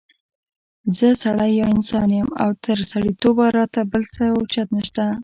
[0.97, 5.05] زه سړی یا انسان يم او تر سړیتوبه را ته بل څه اوچت نشته